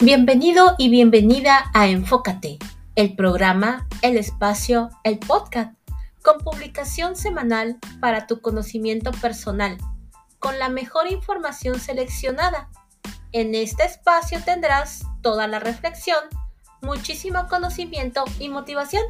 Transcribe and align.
Bienvenido 0.00 0.76
y 0.78 0.90
bienvenida 0.90 1.72
a 1.74 1.88
Enfócate, 1.88 2.60
el 2.94 3.16
programa, 3.16 3.88
el 4.00 4.16
espacio, 4.16 4.90
el 5.02 5.18
podcast, 5.18 5.74
con 6.22 6.38
publicación 6.38 7.16
semanal 7.16 7.78
para 8.00 8.28
tu 8.28 8.40
conocimiento 8.40 9.10
personal, 9.10 9.76
con 10.38 10.60
la 10.60 10.68
mejor 10.68 11.10
información 11.10 11.80
seleccionada. 11.80 12.70
En 13.32 13.56
este 13.56 13.86
espacio 13.86 14.38
tendrás 14.44 15.02
toda 15.20 15.48
la 15.48 15.58
reflexión, 15.58 16.20
muchísimo 16.80 17.48
conocimiento 17.48 18.22
y 18.38 18.50
motivación. 18.50 19.02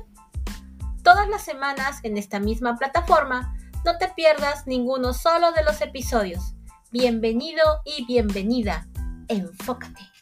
Todas 1.02 1.28
las 1.28 1.44
semanas 1.44 2.00
en 2.02 2.16
esta 2.16 2.40
misma 2.40 2.76
plataforma, 2.76 3.54
no 3.84 3.98
te 3.98 4.08
pierdas 4.08 4.66
ninguno 4.66 5.12
solo 5.12 5.52
de 5.52 5.64
los 5.64 5.82
episodios. 5.82 6.54
Bienvenido 6.90 7.62
y 7.84 8.06
bienvenida. 8.06 8.88
Enfócate. 9.28 10.17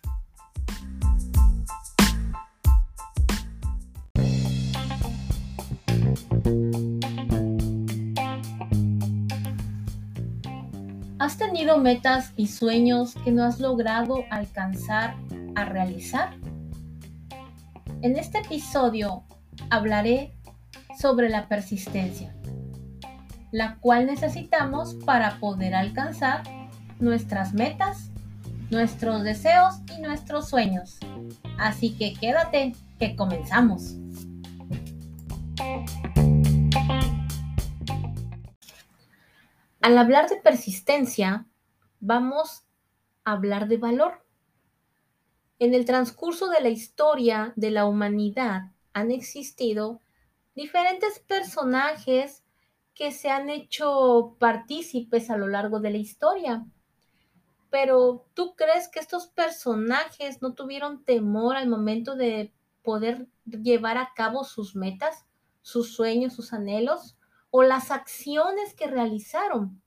¿Has 11.26 11.38
tenido 11.38 11.78
metas 11.78 12.32
y 12.36 12.46
sueños 12.46 13.16
que 13.24 13.32
no 13.32 13.42
has 13.42 13.58
logrado 13.58 14.22
alcanzar 14.30 15.16
a 15.56 15.64
realizar? 15.64 16.36
En 18.00 18.14
este 18.16 18.38
episodio 18.38 19.24
hablaré 19.68 20.36
sobre 20.96 21.28
la 21.28 21.48
persistencia, 21.48 22.32
la 23.50 23.74
cual 23.80 24.06
necesitamos 24.06 24.94
para 25.04 25.40
poder 25.40 25.74
alcanzar 25.74 26.44
nuestras 27.00 27.54
metas, 27.54 28.12
nuestros 28.70 29.24
deseos 29.24 29.80
y 29.98 30.00
nuestros 30.00 30.48
sueños. 30.48 31.00
Así 31.58 31.96
que 31.96 32.14
quédate, 32.14 32.76
que 33.00 33.16
comenzamos. 33.16 33.96
Al 39.86 39.98
hablar 39.98 40.28
de 40.28 40.34
persistencia, 40.34 41.46
vamos 42.00 42.64
a 43.22 43.30
hablar 43.30 43.68
de 43.68 43.76
valor. 43.76 44.26
En 45.60 45.74
el 45.74 45.84
transcurso 45.84 46.48
de 46.48 46.60
la 46.60 46.70
historia 46.70 47.52
de 47.54 47.70
la 47.70 47.86
humanidad 47.86 48.72
han 48.92 49.12
existido 49.12 50.00
diferentes 50.56 51.20
personajes 51.20 52.42
que 52.94 53.12
se 53.12 53.30
han 53.30 53.48
hecho 53.48 54.34
partícipes 54.40 55.30
a 55.30 55.36
lo 55.36 55.46
largo 55.46 55.78
de 55.78 55.90
la 55.90 55.98
historia. 55.98 56.66
Pero 57.70 58.26
¿tú 58.34 58.56
crees 58.56 58.88
que 58.88 58.98
estos 58.98 59.28
personajes 59.28 60.42
no 60.42 60.54
tuvieron 60.54 61.04
temor 61.04 61.54
al 61.54 61.68
momento 61.68 62.16
de 62.16 62.52
poder 62.82 63.28
llevar 63.44 63.98
a 63.98 64.10
cabo 64.16 64.42
sus 64.42 64.74
metas, 64.74 65.26
sus 65.62 65.94
sueños, 65.94 66.34
sus 66.34 66.52
anhelos? 66.52 67.15
O 67.58 67.62
las 67.62 67.90
acciones 67.90 68.74
que 68.74 68.86
realizaron. 68.86 69.80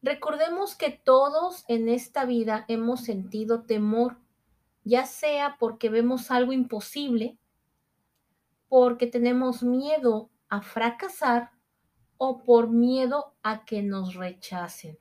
Recordemos 0.00 0.74
que 0.74 0.88
todos 0.88 1.62
en 1.68 1.90
esta 1.90 2.24
vida 2.24 2.64
hemos 2.68 3.02
sentido 3.02 3.64
temor, 3.64 4.16
ya 4.82 5.04
sea 5.04 5.58
porque 5.58 5.90
vemos 5.90 6.30
algo 6.30 6.54
imposible, 6.54 7.36
porque 8.70 9.08
tenemos 9.08 9.62
miedo 9.62 10.30
a 10.48 10.62
fracasar 10.62 11.50
o 12.16 12.44
por 12.44 12.70
miedo 12.70 13.34
a 13.42 13.66
que 13.66 13.82
nos 13.82 14.14
rechacen. 14.14 14.98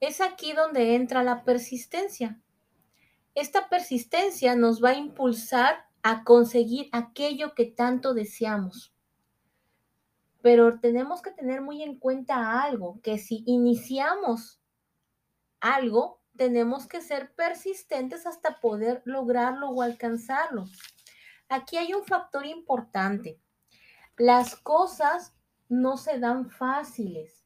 Es 0.00 0.20
aquí 0.20 0.52
donde 0.52 0.96
entra 0.96 1.22
la 1.22 1.44
persistencia. 1.44 2.40
Esta 3.36 3.68
persistencia 3.68 4.56
nos 4.56 4.82
va 4.82 4.88
a 4.88 4.98
impulsar 4.98 5.84
a 6.02 6.24
conseguir 6.24 6.88
aquello 6.90 7.54
que 7.54 7.66
tanto 7.66 8.14
deseamos. 8.14 8.92
Pero 10.42 10.80
tenemos 10.80 11.20
que 11.20 11.30
tener 11.30 11.60
muy 11.60 11.82
en 11.82 11.98
cuenta 11.98 12.62
algo, 12.62 13.00
que 13.02 13.18
si 13.18 13.42
iniciamos 13.46 14.60
algo, 15.60 16.20
tenemos 16.36 16.86
que 16.86 17.02
ser 17.02 17.34
persistentes 17.34 18.26
hasta 18.26 18.60
poder 18.60 19.02
lograrlo 19.04 19.68
o 19.68 19.82
alcanzarlo. 19.82 20.64
Aquí 21.48 21.76
hay 21.76 21.92
un 21.92 22.04
factor 22.04 22.46
importante. 22.46 23.38
Las 24.16 24.56
cosas 24.56 25.34
no 25.68 25.96
se 25.96 26.18
dan 26.18 26.48
fáciles, 26.48 27.44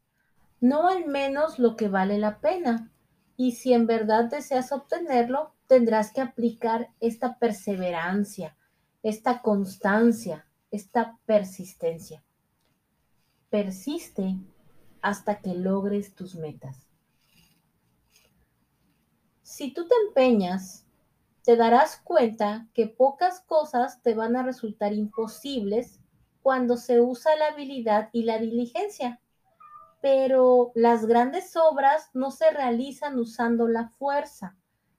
no 0.61 0.88
al 0.88 1.06
menos 1.06 1.59
lo 1.59 1.76
que 1.76 1.88
vale 1.88 2.19
la 2.19 2.41
pena. 2.41 2.93
Y 3.37 3.53
si 3.53 3.72
en 3.72 3.87
verdad 3.87 4.26
deseas 4.26 4.71
obtenerlo, 4.71 5.55
tendrás 5.66 6.12
que 6.12 6.21
aplicar 6.21 6.91
esta 7.00 7.38
perseverancia, 7.38 8.56
esta 9.03 9.43
constancia, 9.43 10.47
esta 10.71 11.19
persistencia 11.26 12.22
persiste 13.54 14.37
hasta 15.00 15.38
que 15.41 15.54
logres 15.54 16.16
tus 16.16 16.34
metas. 16.34 16.88
Si 19.44 19.72
tú 19.72 19.87
te 19.87 19.94
empeñas, 20.09 20.84
te 21.44 21.54
darás 21.54 22.00
cuenta 22.03 22.66
que 22.75 22.88
pocas 22.88 23.43
cosas 23.43 24.03
te 24.03 24.12
van 24.12 24.34
a 24.34 24.43
resultar 24.43 24.93
imposibles 24.93 26.00
cuando 26.43 26.76
se 26.76 27.00
usa 27.00 27.37
la 27.37 27.47
habilidad 27.47 28.09
y 28.10 28.25
la 28.25 28.38
diligencia. 28.38 29.20
Pero 30.03 30.72
las 30.75 31.06
grandes 31.06 31.54
obras 31.54 32.10
no 32.12 32.32
se 32.32 32.50
realizan 32.50 33.20
usando 33.20 33.69
la 33.69 33.88
fuerza. 33.91 34.56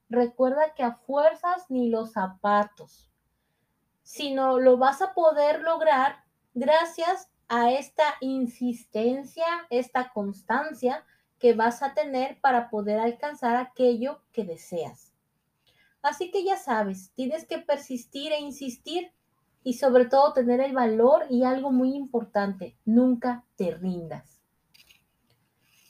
Recuerda 0.08 0.72
que 0.74 0.82
a 0.82 0.94
fuerzas 0.94 1.66
ni 1.68 1.90
los 1.90 2.12
zapatos, 2.12 3.12
sino 4.02 4.58
lo 4.58 4.78
vas 4.78 5.02
a 5.02 5.12
poder 5.12 5.60
lograr 5.60 6.24
gracias 6.54 7.28
a 7.48 7.72
esta 7.72 8.14
insistencia, 8.20 9.44
esta 9.70 10.10
constancia 10.12 11.04
que 11.38 11.54
vas 11.54 11.82
a 11.82 11.94
tener 11.94 12.40
para 12.40 12.70
poder 12.70 12.98
alcanzar 12.98 13.56
aquello 13.56 14.20
que 14.32 14.44
deseas. 14.44 15.12
Así 16.02 16.30
que 16.30 16.44
ya 16.44 16.56
sabes, 16.56 17.10
tienes 17.14 17.46
que 17.46 17.58
persistir 17.58 18.32
e 18.32 18.40
insistir 18.40 19.10
y 19.62 19.74
sobre 19.74 20.04
todo 20.04 20.32
tener 20.32 20.60
el 20.60 20.72
valor 20.72 21.26
y 21.28 21.42
algo 21.42 21.72
muy 21.72 21.94
importante, 21.94 22.76
nunca 22.84 23.44
te 23.56 23.72
rindas. 23.72 24.40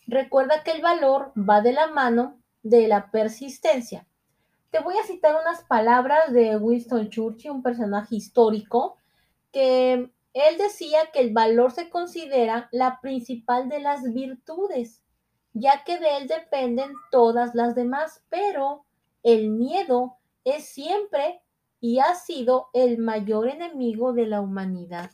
Recuerda 0.06 0.62
que 0.62 0.70
el 0.70 0.82
valor 0.82 1.32
va 1.36 1.60
de 1.60 1.72
la 1.72 1.88
mano 1.88 2.38
de 2.62 2.88
la 2.88 3.10
persistencia. 3.10 4.06
Te 4.70 4.80
voy 4.80 4.96
a 4.96 5.04
citar 5.04 5.36
unas 5.40 5.62
palabras 5.64 6.32
de 6.32 6.56
Winston 6.56 7.10
Churchill, 7.10 7.50
un 7.50 7.62
personaje 7.62 8.16
histórico 8.16 8.96
que 9.52 10.10
él 10.36 10.58
decía 10.58 10.98
que 11.14 11.20
el 11.20 11.32
valor 11.32 11.72
se 11.72 11.88
considera 11.88 12.68
la 12.70 13.00
principal 13.00 13.70
de 13.70 13.80
las 13.80 14.12
virtudes, 14.12 15.02
ya 15.54 15.82
que 15.82 15.98
de 15.98 16.18
él 16.18 16.28
dependen 16.28 16.92
todas 17.10 17.54
las 17.54 17.74
demás, 17.74 18.22
pero 18.28 18.84
el 19.22 19.48
miedo 19.48 20.18
es 20.44 20.68
siempre 20.68 21.40
y 21.80 22.00
ha 22.00 22.14
sido 22.14 22.68
el 22.74 22.98
mayor 22.98 23.48
enemigo 23.48 24.12
de 24.12 24.26
la 24.26 24.42
humanidad. 24.42 25.10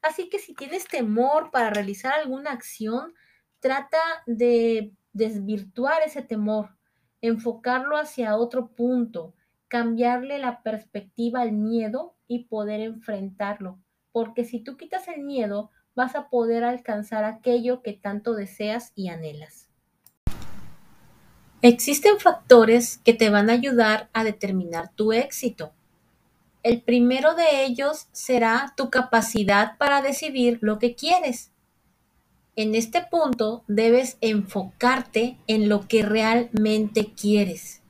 Así 0.00 0.28
que 0.28 0.38
si 0.38 0.54
tienes 0.54 0.86
temor 0.86 1.50
para 1.50 1.70
realizar 1.70 2.12
alguna 2.12 2.52
acción, 2.52 3.14
trata 3.58 3.98
de 4.26 4.92
desvirtuar 5.12 6.02
ese 6.06 6.22
temor, 6.22 6.76
enfocarlo 7.20 7.96
hacia 7.96 8.36
otro 8.36 8.68
punto, 8.68 9.34
cambiarle 9.66 10.38
la 10.38 10.62
perspectiva 10.62 11.40
al 11.40 11.50
miedo 11.50 12.14
y 12.28 12.44
poder 12.44 12.80
enfrentarlo 12.80 13.80
porque 14.16 14.46
si 14.46 14.60
tú 14.60 14.78
quitas 14.78 15.08
el 15.08 15.24
miedo, 15.24 15.70
vas 15.94 16.14
a 16.14 16.30
poder 16.30 16.64
alcanzar 16.64 17.24
aquello 17.24 17.82
que 17.82 17.92
tanto 17.92 18.32
deseas 18.32 18.92
y 18.94 19.08
anhelas. 19.08 19.68
Existen 21.60 22.18
factores 22.18 22.96
que 23.04 23.12
te 23.12 23.28
van 23.28 23.50
a 23.50 23.52
ayudar 23.52 24.08
a 24.14 24.24
determinar 24.24 24.90
tu 24.94 25.12
éxito. 25.12 25.74
El 26.62 26.80
primero 26.80 27.34
de 27.34 27.66
ellos 27.66 28.06
será 28.12 28.72
tu 28.74 28.88
capacidad 28.88 29.76
para 29.76 30.00
decidir 30.00 30.60
lo 30.62 30.78
que 30.78 30.94
quieres. 30.94 31.52
En 32.54 32.74
este 32.74 33.02
punto 33.02 33.64
debes 33.68 34.16
enfocarte 34.22 35.36
en 35.46 35.68
lo 35.68 35.86
que 35.88 36.02
realmente 36.02 37.12
quieres. 37.12 37.82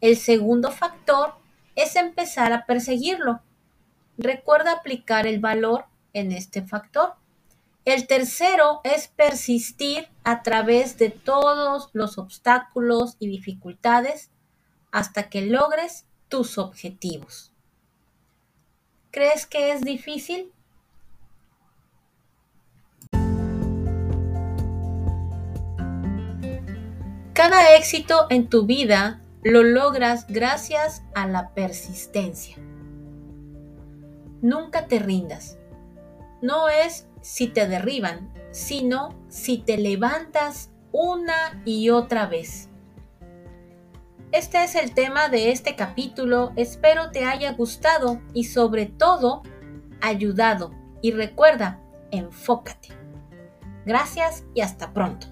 El 0.00 0.16
segundo 0.16 0.72
factor 0.72 1.34
es 1.76 1.94
empezar 1.94 2.52
a 2.52 2.66
perseguirlo. 2.66 3.44
Recuerda 4.22 4.72
aplicar 4.72 5.26
el 5.26 5.40
valor 5.40 5.86
en 6.12 6.30
este 6.30 6.60
factor. 6.60 7.14
El 7.86 8.06
tercero 8.06 8.82
es 8.84 9.08
persistir 9.08 10.08
a 10.24 10.42
través 10.42 10.98
de 10.98 11.08
todos 11.08 11.88
los 11.94 12.18
obstáculos 12.18 13.16
y 13.18 13.28
dificultades 13.28 14.30
hasta 14.92 15.30
que 15.30 15.40
logres 15.46 16.04
tus 16.28 16.58
objetivos. 16.58 17.54
¿Crees 19.10 19.46
que 19.46 19.72
es 19.72 19.80
difícil? 19.80 20.52
Cada 27.32 27.74
éxito 27.74 28.26
en 28.28 28.50
tu 28.50 28.66
vida 28.66 29.22
lo 29.42 29.62
logras 29.62 30.26
gracias 30.28 31.02
a 31.14 31.26
la 31.26 31.54
persistencia. 31.54 32.58
Nunca 34.42 34.86
te 34.86 34.98
rindas. 34.98 35.58
No 36.42 36.68
es 36.68 37.08
si 37.20 37.48
te 37.48 37.68
derriban, 37.68 38.32
sino 38.50 39.14
si 39.28 39.58
te 39.58 39.76
levantas 39.76 40.70
una 40.92 41.62
y 41.64 41.90
otra 41.90 42.26
vez. 42.26 42.68
Este 44.32 44.62
es 44.62 44.74
el 44.76 44.94
tema 44.94 45.28
de 45.28 45.50
este 45.50 45.74
capítulo. 45.74 46.52
Espero 46.56 47.10
te 47.10 47.24
haya 47.24 47.52
gustado 47.52 48.20
y 48.32 48.44
sobre 48.44 48.86
todo 48.86 49.42
ayudado. 50.00 50.72
Y 51.02 51.12
recuerda, 51.12 51.80
enfócate. 52.10 52.88
Gracias 53.84 54.44
y 54.54 54.60
hasta 54.60 54.92
pronto. 54.92 55.26